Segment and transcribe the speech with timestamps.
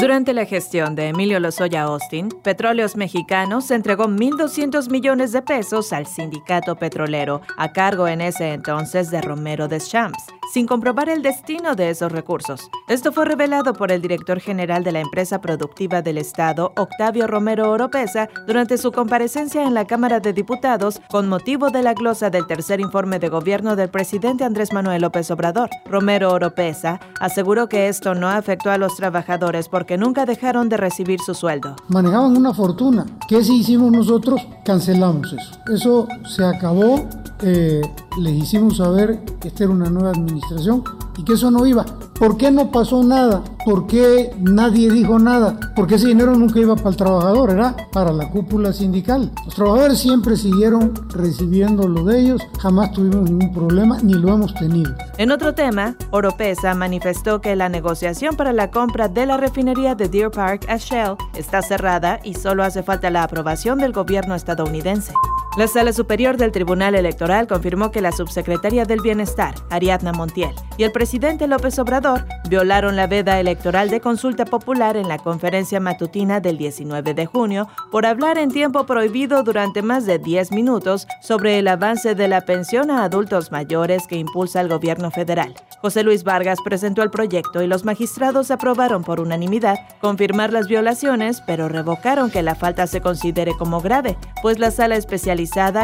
[0.00, 6.06] Durante la gestión de Emilio Lozoya Austin, Petróleos Mexicanos entregó 1.200 millones de pesos al
[6.06, 11.90] sindicato petrolero, a cargo en ese entonces de Romero Deschamps sin comprobar el destino de
[11.90, 12.70] esos recursos.
[12.88, 17.70] Esto fue revelado por el director general de la empresa productiva del Estado, Octavio Romero
[17.70, 22.46] Oropesa, durante su comparecencia en la Cámara de Diputados con motivo de la glosa del
[22.46, 25.70] tercer informe de gobierno del presidente Andrés Manuel López Obrador.
[25.86, 31.20] Romero Oropesa aseguró que esto no afectó a los trabajadores porque nunca dejaron de recibir
[31.20, 31.76] su sueldo.
[31.88, 33.06] Manejaban una fortuna.
[33.28, 34.40] ¿Qué si hicimos nosotros?
[34.64, 35.52] Cancelamos eso.
[35.72, 37.08] Eso se acabó
[37.42, 37.80] eh,
[38.18, 40.84] les hicimos saber que esta era una nueva administración
[41.16, 41.84] y que eso no iba.
[42.18, 43.42] ¿Por qué no pasó nada?
[43.64, 45.58] ¿Por qué nadie dijo nada?
[45.74, 49.32] Porque ese dinero nunca iba para el trabajador, era para la cúpula sindical.
[49.46, 54.54] Los trabajadores siempre siguieron recibiendo lo de ellos, jamás tuvimos ningún problema ni lo hemos
[54.54, 54.92] tenido.
[55.16, 60.08] En otro tema, Oropesa manifestó que la negociación para la compra de la refinería de
[60.08, 65.12] Deer Park a Shell está cerrada y solo hace falta la aprobación del gobierno estadounidense.
[65.56, 70.84] La Sala Superior del Tribunal Electoral confirmó que la subsecretaria del Bienestar, Ariadna Montiel, y
[70.84, 76.38] el presidente López Obrador violaron la veda electoral de consulta popular en la conferencia matutina
[76.38, 81.58] del 19 de junio por hablar en tiempo prohibido durante más de 10 minutos sobre
[81.58, 85.54] el avance de la pensión a adultos mayores que impulsa el gobierno federal.
[85.82, 91.42] José Luis Vargas presentó el proyecto y los magistrados aprobaron por unanimidad confirmar las violaciones,
[91.44, 95.39] pero revocaron que la falta se considere como grave, pues la sala especial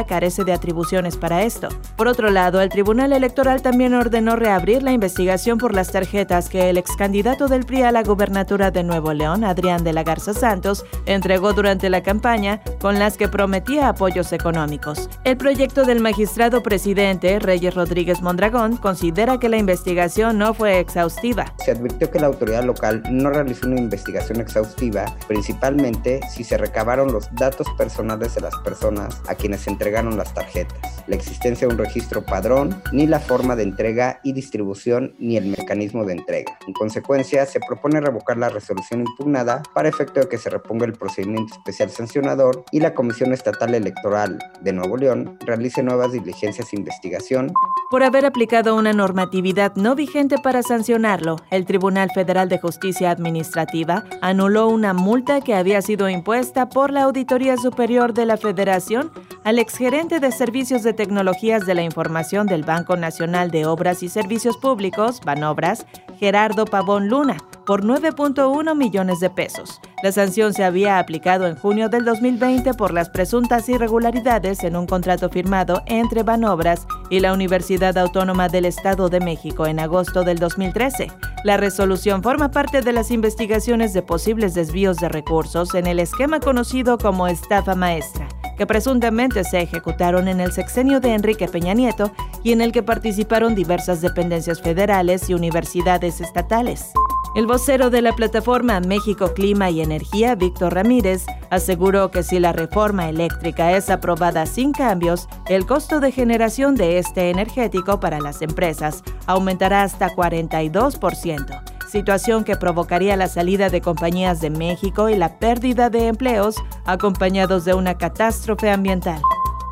[0.06, 1.68] carece de atribuciones para esto.
[1.96, 6.70] Por otro lado, el Tribunal Electoral también ordenó reabrir la investigación por las tarjetas que
[6.70, 10.34] el ex candidato del PRI a la gubernatura de Nuevo León, Adrián de la Garza
[10.34, 15.08] Santos, entregó durante la campaña con las que prometía apoyos económicos.
[15.24, 21.52] El proyecto del magistrado presidente, Reyes Rodríguez Mondragón, considera que la investigación no fue exhaustiva.
[21.64, 27.12] Se advirtió que la autoridad local no realizó una investigación exhaustiva, principalmente si se recabaron
[27.12, 31.74] los datos personales de las personas a quienes quienes entregaron las tarjetas, la existencia de
[31.74, 36.58] un registro padrón, ni la forma de entrega y distribución, ni el mecanismo de entrega.
[36.66, 40.94] En consecuencia, se propone revocar la resolución impugnada para efecto de que se reponga el
[40.94, 46.78] procedimiento especial sancionador y la Comisión Estatal Electoral de Nuevo León realice nuevas diligencias de
[46.78, 47.52] investigación.
[47.88, 54.02] Por haber aplicado una normatividad no vigente para sancionarlo, el Tribunal Federal de Justicia Administrativa
[54.22, 59.12] anuló una multa que había sido impuesta por la Auditoría Superior de la Federación
[59.46, 64.08] al exgerente de Servicios de Tecnologías de la Información del Banco Nacional de Obras y
[64.08, 65.86] Servicios Públicos, Banobras,
[66.18, 69.80] Gerardo Pavón Luna, por 9.1 millones de pesos.
[70.02, 74.88] La sanción se había aplicado en junio del 2020 por las presuntas irregularidades en un
[74.88, 80.40] contrato firmado entre Banobras y la Universidad Autónoma del Estado de México en agosto del
[80.40, 81.06] 2013.
[81.44, 86.40] La resolución forma parte de las investigaciones de posibles desvíos de recursos en el esquema
[86.40, 88.25] conocido como estafa maestra
[88.56, 92.12] que presuntamente se ejecutaron en el sexenio de Enrique Peña Nieto
[92.42, 96.92] y en el que participaron diversas dependencias federales y universidades estatales.
[97.34, 102.52] El vocero de la plataforma México Clima y Energía, Víctor Ramírez, aseguró que si la
[102.52, 108.40] reforma eléctrica es aprobada sin cambios, el costo de generación de este energético para las
[108.40, 115.38] empresas aumentará hasta 42% situación que provocaría la salida de compañías de México y la
[115.38, 119.20] pérdida de empleos acompañados de una catástrofe ambiental.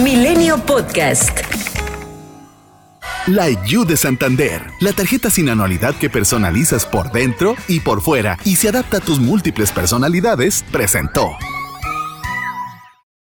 [0.02, 1.40] Milenio Podcast.
[3.26, 8.38] La You de Santander, la tarjeta sin anualidad que personalizas por dentro y por fuera
[8.44, 11.36] y se adapta a tus múltiples personalidades, presentó.